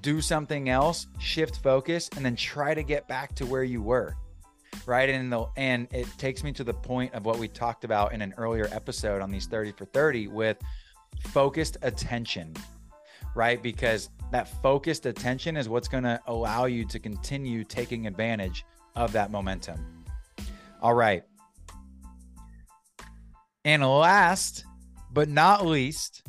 do 0.01 0.22
something 0.22 0.70
else, 0.70 1.08
shift 1.20 1.58
focus, 1.58 2.10
and 2.15 2.24
then 2.24 2.36
try 2.36 2.74
to 2.74 2.84
get 2.84 3.08
back 3.08 3.36
to 3.36 3.46
where 3.46 3.63
you 3.63 3.82
were. 3.82 4.15
Right. 4.86 5.10
And 5.10 5.32
the 5.32 5.46
and 5.58 5.88
it 5.91 6.08
takes 6.18 6.44
me 6.44 6.53
to 6.53 6.63
the 6.63 6.74
point 6.74 7.13
of 7.13 7.25
what 7.25 7.38
we 7.38 7.48
talked 7.48 7.84
about 7.84 8.13
in 8.13 8.22
an 8.22 8.34
earlier 8.38 8.70
episode 8.72 9.22
on 9.22 9.30
these 9.30 9.46
30 9.46 9.74
for 9.74 9.86
30 9.86 10.27
with 10.27 10.58
focused 11.27 11.77
attention. 11.82 12.53
Right. 13.36 13.62
Because 13.62 14.10
that 14.32 14.48
focused 14.62 15.06
attention 15.06 15.58
is 15.58 15.70
what's 15.70 15.88
going 15.88 16.04
to 16.04 16.20
allow 16.28 16.66
you 16.66 16.86
to 16.86 17.00
continue 17.00 17.64
taking 17.64 18.08
advantage 18.08 18.66
of 18.96 19.12
that 19.14 19.32
momentum. 19.32 20.04
All 20.82 20.94
right. 20.94 21.24
And 23.64 23.84
last 23.84 24.66
but 25.14 25.30
not 25.30 25.66
least, 25.66 26.24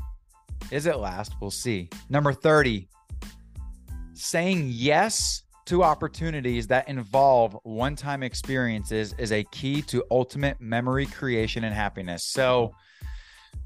is 0.71 0.87
it 0.87 0.99
last? 0.99 1.35
We'll 1.41 1.51
see. 1.51 1.89
Number 2.11 2.33
30, 2.33 2.89
saying 4.15 4.69
yes 4.73 5.43
to 5.67 5.83
opportunities 5.83 6.67
that 6.67 6.89
involve 6.89 7.57
one 7.63 7.95
time 7.95 8.23
experiences 8.23 9.15
is 9.19 9.33
a 9.33 9.45
key 9.45 9.83
to 9.83 10.05
ultimate 10.11 10.61
memory 10.61 11.07
creation 11.07 11.65
and 11.65 11.75
happiness. 11.75 12.25
So, 12.25 12.75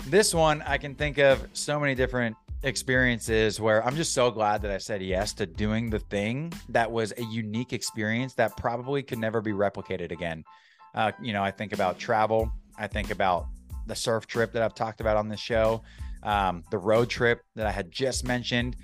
this 0.06 0.34
one 0.34 0.62
I 0.62 0.76
can 0.76 0.94
think 0.94 1.18
of 1.18 1.48
so 1.54 1.80
many 1.80 1.94
different 1.94 2.36
experiences 2.66 3.60
where 3.60 3.84
I'm 3.86 3.94
just 3.94 4.12
so 4.12 4.30
glad 4.30 4.60
that 4.62 4.72
I 4.72 4.78
said 4.78 5.00
yes 5.00 5.32
to 5.34 5.46
doing 5.46 5.88
the 5.88 6.00
thing 6.00 6.52
that 6.68 6.90
was 6.90 7.12
a 7.16 7.22
unique 7.22 7.72
experience 7.72 8.34
that 8.34 8.56
probably 8.56 9.04
could 9.04 9.18
never 9.18 9.40
be 9.40 9.52
replicated 9.52 10.10
again. 10.10 10.44
Uh, 10.92 11.12
you 11.22 11.32
know, 11.32 11.44
I 11.44 11.52
think 11.52 11.72
about 11.72 11.98
travel, 11.98 12.50
I 12.76 12.88
think 12.88 13.10
about 13.10 13.46
the 13.86 13.94
surf 13.94 14.26
trip 14.26 14.52
that 14.52 14.62
I've 14.62 14.74
talked 14.74 15.00
about 15.00 15.16
on 15.16 15.28
this 15.28 15.38
show, 15.38 15.82
um, 16.24 16.64
the 16.70 16.78
road 16.78 17.08
trip 17.08 17.42
that 17.54 17.68
I 17.68 17.70
had 17.70 17.92
just 17.92 18.24
mentioned, 18.24 18.76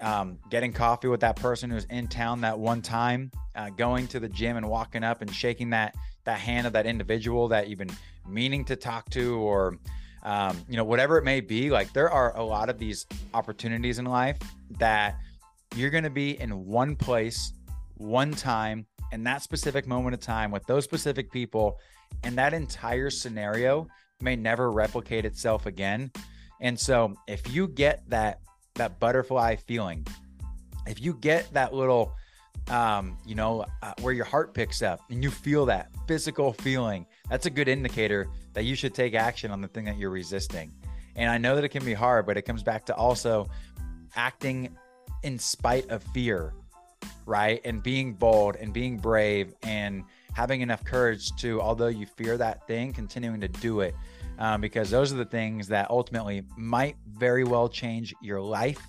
um, 0.00 0.38
getting 0.50 0.72
coffee 0.72 1.08
with 1.08 1.20
that 1.20 1.36
person 1.36 1.70
who's 1.70 1.86
in 1.86 2.08
town 2.08 2.42
that 2.42 2.58
one 2.58 2.82
time, 2.82 3.30
uh, 3.54 3.70
going 3.70 4.08
to 4.08 4.20
the 4.20 4.28
gym 4.28 4.58
and 4.58 4.68
walking 4.68 5.02
up 5.02 5.22
and 5.22 5.34
shaking 5.34 5.70
that 5.70 5.94
that 6.24 6.38
hand 6.38 6.66
of 6.66 6.72
that 6.72 6.86
individual 6.86 7.48
that 7.48 7.68
you've 7.68 7.78
been 7.78 7.96
meaning 8.28 8.64
to 8.64 8.74
talk 8.74 9.08
to 9.10 9.36
or 9.36 9.78
um, 10.26 10.60
you 10.68 10.76
know, 10.76 10.82
whatever 10.82 11.18
it 11.18 11.24
may 11.24 11.40
be, 11.40 11.70
like 11.70 11.92
there 11.92 12.10
are 12.10 12.36
a 12.36 12.42
lot 12.42 12.68
of 12.68 12.78
these 12.78 13.06
opportunities 13.32 14.00
in 14.00 14.04
life 14.04 14.36
that 14.78 15.16
you're 15.76 15.88
going 15.88 16.04
to 16.04 16.10
be 16.10 16.38
in 16.40 16.66
one 16.66 16.96
place, 16.96 17.52
one 17.96 18.32
time, 18.32 18.86
in 19.12 19.22
that 19.22 19.42
specific 19.42 19.86
moment 19.86 20.14
of 20.14 20.20
time 20.20 20.50
with 20.50 20.66
those 20.66 20.82
specific 20.82 21.30
people, 21.30 21.78
and 22.24 22.36
that 22.36 22.52
entire 22.52 23.08
scenario 23.08 23.86
may 24.20 24.34
never 24.34 24.72
replicate 24.72 25.24
itself 25.24 25.64
again. 25.64 26.10
And 26.60 26.78
so, 26.78 27.14
if 27.28 27.54
you 27.54 27.68
get 27.68 28.02
that 28.10 28.40
that 28.74 28.98
butterfly 28.98 29.54
feeling, 29.54 30.04
if 30.88 31.00
you 31.00 31.14
get 31.14 31.52
that 31.52 31.72
little 31.72 32.12
um, 32.68 33.16
you 33.24 33.34
know, 33.34 33.64
uh, 33.82 33.92
where 34.00 34.12
your 34.12 34.24
heart 34.24 34.54
picks 34.54 34.82
up 34.82 35.00
and 35.10 35.22
you 35.22 35.30
feel 35.30 35.66
that 35.66 35.90
physical 36.08 36.52
feeling, 36.52 37.06
that's 37.30 37.46
a 37.46 37.50
good 37.50 37.68
indicator 37.68 38.28
that 38.54 38.64
you 38.64 38.74
should 38.74 38.94
take 38.94 39.14
action 39.14 39.50
on 39.50 39.60
the 39.60 39.68
thing 39.68 39.84
that 39.84 39.98
you're 39.98 40.10
resisting. 40.10 40.72
And 41.14 41.30
I 41.30 41.38
know 41.38 41.54
that 41.54 41.64
it 41.64 41.68
can 41.70 41.84
be 41.84 41.94
hard, 41.94 42.26
but 42.26 42.36
it 42.36 42.42
comes 42.42 42.62
back 42.62 42.84
to 42.86 42.94
also 42.94 43.48
acting 44.16 44.76
in 45.22 45.38
spite 45.38 45.88
of 45.90 46.02
fear, 46.02 46.54
right? 47.24 47.60
And 47.64 47.82
being 47.82 48.14
bold 48.14 48.56
and 48.56 48.72
being 48.72 48.98
brave 48.98 49.54
and 49.62 50.04
having 50.34 50.60
enough 50.60 50.84
courage 50.84 51.34
to, 51.36 51.60
although 51.60 51.86
you 51.86 52.06
fear 52.06 52.36
that 52.36 52.66
thing, 52.66 52.92
continuing 52.92 53.40
to 53.40 53.48
do 53.48 53.80
it. 53.80 53.94
Um, 54.38 54.60
because 54.60 54.90
those 54.90 55.14
are 55.14 55.16
the 55.16 55.24
things 55.24 55.66
that 55.68 55.88
ultimately 55.88 56.42
might 56.58 56.96
very 57.08 57.44
well 57.44 57.70
change 57.70 58.14
your 58.20 58.38
life 58.38 58.82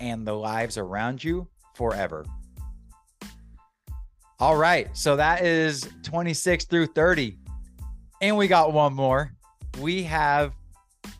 and 0.00 0.26
the 0.26 0.32
lives 0.32 0.78
around 0.78 1.22
you 1.22 1.46
forever. 1.74 2.24
All 4.40 4.56
right. 4.56 4.88
So 4.96 5.16
that 5.16 5.44
is 5.44 5.86
26 6.02 6.64
through 6.64 6.86
30. 6.86 7.36
And 8.22 8.38
we 8.38 8.48
got 8.48 8.72
one 8.72 8.94
more. 8.94 9.34
We 9.78 10.02
have 10.04 10.54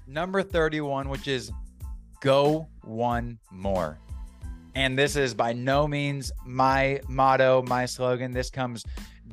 number 0.07 0.43
31, 0.43 1.11
which 1.11 1.29
is 1.29 1.53
go 2.23 2.67
one 2.83 3.39
more. 3.50 3.99
And 4.75 4.99
this 4.99 5.17
is 5.17 5.35
by 5.35 5.53
no 5.53 5.87
means 5.87 6.33
my 6.47 7.03
motto, 7.09 7.62
my 7.67 7.85
slogan. 7.85 8.33
This 8.33 8.49
comes 8.49 8.85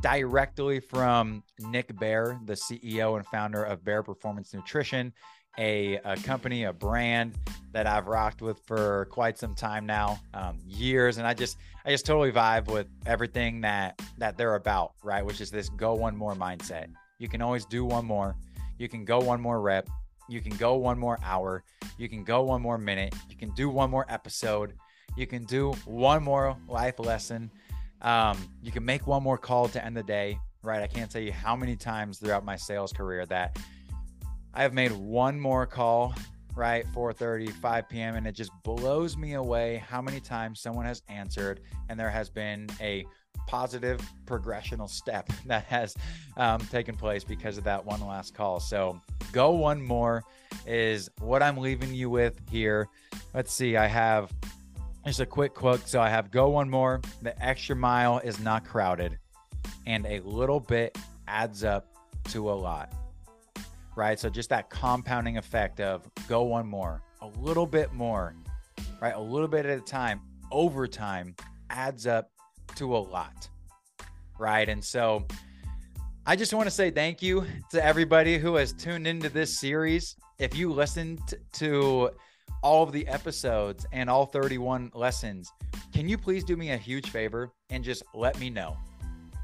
directly 0.01 0.81
from 0.81 1.41
Nick 1.59 1.97
Bare, 1.97 2.41
the 2.43 2.55
CEO 2.55 3.15
and 3.15 3.25
founder 3.25 3.63
of 3.63 3.85
Bare 3.85 4.03
Performance 4.03 4.53
Nutrition 4.53 5.13
a, 5.57 5.95
a, 6.05 6.15
company, 6.17 6.65
a 6.65 6.73
brand 6.73 7.37
that 7.73 7.87
I've 7.87 8.07
rocked 8.07 8.41
with 8.41 8.59
for 8.65 9.05
quite 9.11 9.37
some 9.37 9.55
time 9.55 9.85
now, 9.85 10.19
um, 10.33 10.57
years, 10.67 11.17
and 11.17 11.27
I 11.27 11.33
just 11.33 11.57
I 11.85 11.91
just 11.91 12.05
totally 12.05 12.31
vibe 12.31 12.67
with 12.71 12.87
everything 13.05 13.61
that 13.61 14.01
that 14.17 14.37
they're 14.37 14.55
about, 14.55 14.93
right? 15.03 15.25
Which 15.25 15.41
is 15.41 15.51
this 15.51 15.69
go 15.69 15.93
one 15.93 16.15
more 16.15 16.33
mindset. 16.35 16.87
You 17.19 17.27
can 17.27 17.41
always 17.41 17.65
do 17.65 17.85
one 17.85 18.05
more. 18.05 18.35
You 18.77 18.87
can 18.87 19.05
go 19.05 19.19
one 19.19 19.41
more 19.41 19.61
rep. 19.61 19.89
You 20.29 20.41
can 20.41 20.55
go 20.57 20.75
one 20.75 20.99
more 20.99 21.17
hour. 21.23 21.63
You 21.97 22.09
can 22.09 22.23
go 22.23 22.43
one 22.43 22.61
more 22.61 22.77
minute. 22.77 23.15
You 23.29 23.35
can 23.35 23.51
do 23.51 23.69
one 23.69 23.89
more 23.89 24.05
episode. 24.09 24.73
You 25.15 25.25
can 25.25 25.45
do 25.45 25.71
one 25.85 26.23
more 26.23 26.55
life 26.67 26.99
lesson. 26.99 27.49
Um, 28.01 28.37
you 28.61 28.71
can 28.71 28.85
make 28.85 29.07
one 29.07 29.23
more 29.23 29.37
call 29.37 29.67
to 29.69 29.83
end 29.83 29.97
the 29.97 30.03
day, 30.03 30.37
right? 30.61 30.83
I 30.83 30.87
can't 30.87 31.09
tell 31.09 31.21
you 31.21 31.31
how 31.31 31.55
many 31.55 31.75
times 31.75 32.19
throughout 32.19 32.45
my 32.45 32.55
sales 32.55 32.93
career 32.93 33.25
that 33.25 33.57
I 34.57 34.63
have 34.63 34.73
made 34.73 34.91
one 34.91 35.39
more 35.39 35.67
call, 35.67 36.15
right? 36.55 36.83
4:30, 36.87 37.51
5 37.51 37.89
p.m. 37.89 38.15
and 38.15 38.25
it 38.25 38.31
just 38.31 38.49
blows 38.63 39.15
me 39.15 39.33
away 39.33 39.83
how 39.87 40.01
many 40.01 40.19
times 40.19 40.59
someone 40.61 40.83
has 40.83 41.03
answered 41.09 41.59
and 41.89 41.99
there 41.99 42.09
has 42.09 42.27
been 42.27 42.67
a 42.81 43.05
positive 43.45 44.01
progressional 44.25 44.89
step 44.89 45.29
that 45.45 45.65
has 45.65 45.95
um, 46.37 46.59
taken 46.71 46.95
place 46.95 47.23
because 47.23 47.59
of 47.59 47.65
that 47.65 47.85
one 47.85 48.01
last 48.01 48.33
call. 48.33 48.59
So 48.59 48.99
go 49.31 49.51
one 49.51 49.79
more 49.79 50.23
is 50.65 51.07
what 51.19 51.43
I'm 51.43 51.57
leaving 51.57 51.93
you 51.93 52.09
with 52.09 52.41
here. 52.49 52.89
Let's 53.35 53.53
see. 53.53 53.77
I 53.77 53.85
have 53.85 54.33
just 55.05 55.19
a 55.19 55.27
quick 55.27 55.53
quote. 55.53 55.87
So 55.87 56.01
I 56.01 56.09
have 56.09 56.31
go 56.31 56.49
one 56.49 56.67
more. 56.67 56.99
The 57.21 57.39
extra 57.45 57.75
mile 57.75 58.17
is 58.23 58.39
not 58.39 58.65
crowded, 58.65 59.19
and 59.85 60.07
a 60.07 60.19
little 60.21 60.59
bit 60.59 60.97
adds 61.27 61.63
up 61.63 61.93
to 62.31 62.49
a 62.49 62.53
lot. 62.53 62.91
Right? 63.97 64.19
So 64.19 64.29
just 64.29 64.49
that 64.51 64.69
compounding 64.69 65.37
effect 65.37 65.81
of 65.81 66.07
go 66.29 66.43
one 66.43 66.67
more, 66.67 67.01
a 67.21 67.27
little 67.39 67.65
bit 67.65 67.91
more, 67.93 68.35
right? 69.01 69.15
A 69.15 69.19
little 69.19 69.47
bit 69.47 69.65
at 69.65 69.77
a 69.77 69.81
time, 69.81 70.21
over 70.51 70.87
time 70.87 71.35
adds 71.71 72.05
up 72.05 72.29
to 72.75 72.95
a 72.95 72.99
lot, 72.99 73.49
right? 74.37 74.69
And 74.69 74.83
so 74.83 75.25
I 76.27 76.35
just 76.35 76.53
want 76.53 76.67
to 76.67 76.71
say 76.71 76.91
thank 76.91 77.23
you 77.23 77.43
to 77.71 77.83
everybody 77.83 78.37
who 78.37 78.55
has 78.55 78.71
tuned 78.71 79.07
into 79.07 79.29
this 79.29 79.59
series. 79.59 80.15
If 80.37 80.55
you 80.55 80.71
listened 80.71 81.33
to 81.53 82.11
all 82.61 82.83
of 82.83 82.91
the 82.91 83.07
episodes 83.07 83.87
and 83.91 84.11
all 84.11 84.27
31 84.27 84.91
lessons, 84.93 85.51
can 85.91 86.07
you 86.07 86.19
please 86.19 86.43
do 86.43 86.55
me 86.55 86.69
a 86.69 86.77
huge 86.77 87.09
favor 87.09 87.51
and 87.71 87.83
just 87.83 88.03
let 88.13 88.39
me 88.39 88.51
know? 88.51 88.77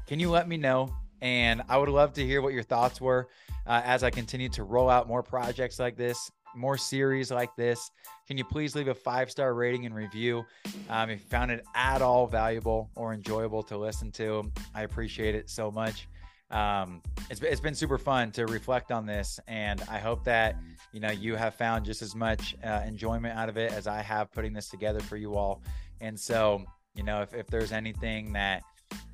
Can 0.06 0.20
you 0.20 0.30
let 0.30 0.46
me 0.48 0.56
know? 0.56 0.94
And 1.24 1.62
I 1.70 1.78
would 1.78 1.88
love 1.88 2.12
to 2.12 2.24
hear 2.24 2.42
what 2.42 2.52
your 2.52 2.62
thoughts 2.62 3.00
were 3.00 3.28
uh, 3.66 3.80
as 3.82 4.04
I 4.04 4.10
continue 4.10 4.50
to 4.50 4.62
roll 4.62 4.90
out 4.90 5.08
more 5.08 5.22
projects 5.22 5.78
like 5.78 5.96
this, 5.96 6.30
more 6.54 6.76
series 6.76 7.30
like 7.30 7.56
this. 7.56 7.90
Can 8.28 8.36
you 8.36 8.44
please 8.44 8.76
leave 8.76 8.88
a 8.88 8.94
five 8.94 9.30
star 9.30 9.54
rating 9.54 9.86
and 9.86 9.94
review 9.94 10.44
um, 10.90 11.08
if 11.08 11.20
you 11.20 11.26
found 11.26 11.50
it 11.50 11.64
at 11.74 12.02
all 12.02 12.26
valuable 12.26 12.90
or 12.94 13.14
enjoyable 13.14 13.62
to 13.62 13.78
listen 13.78 14.12
to? 14.12 14.52
I 14.74 14.82
appreciate 14.82 15.34
it 15.34 15.48
so 15.48 15.70
much. 15.70 16.08
Um, 16.50 17.00
it's, 17.30 17.40
it's 17.40 17.60
been 17.60 17.74
super 17.74 17.96
fun 17.96 18.30
to 18.32 18.44
reflect 18.44 18.92
on 18.92 19.06
this, 19.06 19.40
and 19.48 19.82
I 19.90 20.00
hope 20.00 20.24
that 20.24 20.56
you 20.92 21.00
know 21.00 21.10
you 21.10 21.36
have 21.36 21.54
found 21.54 21.86
just 21.86 22.02
as 22.02 22.14
much 22.14 22.54
uh, 22.62 22.82
enjoyment 22.86 23.36
out 23.36 23.48
of 23.48 23.56
it 23.56 23.72
as 23.72 23.86
I 23.86 24.02
have 24.02 24.30
putting 24.30 24.52
this 24.52 24.68
together 24.68 25.00
for 25.00 25.16
you 25.16 25.36
all. 25.36 25.62
And 26.02 26.20
so, 26.20 26.66
you 26.94 27.02
know, 27.02 27.22
if, 27.22 27.32
if 27.32 27.46
there's 27.46 27.72
anything 27.72 28.34
that 28.34 28.62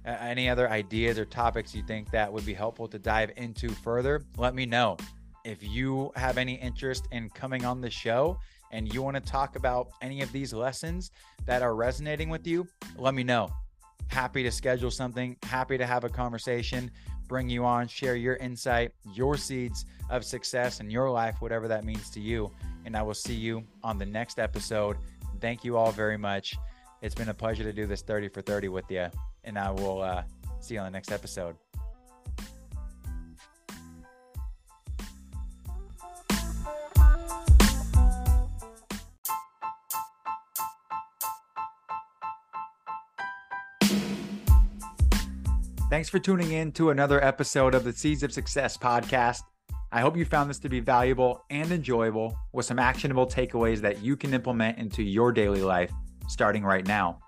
uh, 0.07 0.17
any 0.21 0.49
other 0.49 0.69
ideas 0.71 1.19
or 1.19 1.25
topics 1.25 1.75
you 1.75 1.83
think 1.83 2.11
that 2.11 2.33
would 2.33 2.47
be 2.47 2.55
helpful 2.55 2.89
to 2.89 2.99
dive 2.99 3.31
into 3.37 3.69
further, 3.69 4.23
let 4.37 4.55
me 4.55 4.67
know. 4.67 4.97
If 5.45 5.63
you 5.63 6.13
have 6.17 6.39
any 6.39 6.55
interest 6.55 7.09
in 7.13 7.31
coming 7.31 7.65
on 7.65 7.81
the 7.81 7.91
show 7.91 8.39
and 8.73 8.93
you 8.93 9.03
want 9.03 9.17
to 9.17 9.21
talk 9.21 9.57
about 9.57 9.89
any 10.03 10.23
of 10.23 10.31
these 10.33 10.53
lessons 10.53 11.11
that 11.47 11.63
are 11.63 11.75
resonating 11.75 12.29
with 12.29 12.47
you, 12.47 12.67
let 12.97 13.15
me 13.15 13.23
know. 13.23 13.51
Happy 14.09 14.43
to 14.43 14.51
schedule 14.51 14.91
something, 14.91 15.37
happy 15.45 15.79
to 15.79 15.87
have 15.87 16.05
a 16.05 16.09
conversation, 16.09 16.91
bring 17.29 17.49
you 17.49 17.65
on, 17.65 17.87
share 17.87 18.17
your 18.17 18.37
insight, 18.37 18.93
your 19.15 19.37
seeds 19.37 19.85
of 20.11 20.25
success 20.25 20.81
in 20.81 20.91
your 20.91 21.11
life, 21.11 21.37
whatever 21.41 21.69
that 21.69 21.85
means 21.85 22.11
to 22.11 22.21
you. 22.21 22.51
And 22.85 22.97
I 22.97 23.03
will 23.03 23.15
see 23.15 23.35
you 23.35 23.63
on 23.85 23.99
the 23.99 24.07
next 24.07 24.39
episode. 24.39 24.97
Thank 25.41 25.65
you 25.65 25.77
all 25.77 25.93
very 25.93 26.19
much. 26.19 26.57
It's 27.03 27.15
been 27.15 27.29
a 27.29 27.35
pleasure 27.35 27.65
to 27.65 27.73
do 27.73 27.87
this 27.87 28.03
30 28.03 28.29
for 28.29 28.43
30 28.43 28.69
with 28.69 28.91
you 28.91 29.09
and 29.45 29.59
I 29.59 29.71
will 29.71 30.03
uh, 30.03 30.23
see 30.61 30.75
you 30.75 30.81
on 30.81 30.87
the 30.87 30.91
next 30.91 31.13
episode. 31.13 31.57
Thanks 45.91 46.09
for 46.09 46.21
tuning 46.21 46.53
in 46.53 46.71
to 46.73 46.91
another 46.91 47.23
episode 47.23 47.75
of 47.75 47.83
the 47.83 47.93
Seeds 47.93 48.23
of 48.23 48.33
Success 48.33 48.77
podcast. 48.77 49.41
I 49.91 50.01
hope 50.01 50.17
you 50.17 50.25
found 50.25 50.49
this 50.49 50.61
to 50.61 50.69
be 50.69 50.79
valuable 50.79 51.45
and 51.51 51.73
enjoyable 51.73 52.39
with 52.53 52.65
some 52.65 52.79
actionable 52.79 53.27
takeaways 53.27 53.81
that 53.81 54.01
you 54.01 54.17
can 54.17 54.33
implement 54.33 54.79
into 54.79 55.03
your 55.03 55.33
daily 55.33 55.63
life 55.63 55.91
starting 56.29 56.63
right 56.63 56.87
now. 56.87 57.19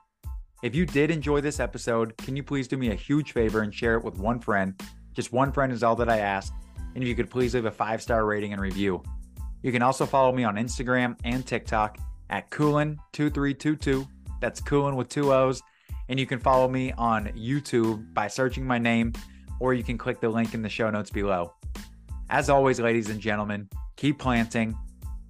If 0.63 0.77
you 0.77 0.87
did 0.87 1.11
enjoy 1.11 1.41
this 1.41 1.59
episode, 1.59 2.17
can 2.19 2.37
you 2.37 2.45
please 2.45 2.69
do 2.69 2.77
me 2.77 2.93
a 2.93 2.95
huge 2.95 3.33
favor 3.33 3.63
and 3.63 3.75
share 3.75 3.97
it 3.97 4.05
with 4.05 4.17
one 4.17 4.39
friend? 4.39 4.81
Just 5.13 5.33
one 5.33 5.51
friend 5.51 5.73
is 5.73 5.83
all 5.83 5.97
that 5.97 6.09
I 6.09 6.19
ask. 6.19 6.55
And 6.95 7.03
if 7.03 7.09
you 7.09 7.17
could 7.17 7.29
please 7.29 7.57
leave 7.57 7.65
a 7.65 7.71
five 7.71 8.01
star 8.01 8.25
rating 8.25 8.53
and 8.53 8.63
review. 8.63 9.03
You 9.63 9.73
can 9.73 9.83
also 9.83 10.07
follow 10.07 10.31
me 10.31 10.45
on 10.45 10.55
Instagram 10.55 11.19
and 11.25 11.45
TikTok 11.45 11.99
at 12.31 12.49
Coolin2322. 12.51 14.07
That's 14.41 14.61
Coolin 14.61 14.95
with 14.95 15.09
two 15.09 15.33
O's. 15.33 15.61
And 16.09 16.21
you 16.21 16.27
can 16.27 16.39
follow 16.39 16.69
me 16.69 16.93
on 16.93 17.27
YouTube 17.31 18.15
by 18.15 18.29
searching 18.29 18.65
my 18.65 18.79
name, 18.79 19.15
or 19.59 19.75
you 19.75 19.83
can 19.83 19.99
click 19.99 20.21
the 20.21 20.29
link 20.29 20.55
in 20.55 20.63
the 20.63 20.69
show 20.69 20.91
notes 20.91 21.11
below. 21.11 21.55
As 22.31 22.49
always, 22.49 22.79
ladies 22.79 23.11
and 23.11 23.19
gentlemen, 23.19 23.69
keep 23.97 24.21
planting, 24.21 24.77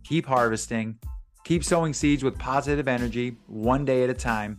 keep 0.05 0.27
harvesting, 0.27 0.99
keep 1.45 1.65
sowing 1.65 1.95
seeds 1.95 2.23
with 2.23 2.39
positive 2.39 2.87
energy 2.87 3.39
one 3.47 3.87
day 3.87 4.05
at 4.05 4.11
a 4.11 4.15
time 4.15 4.59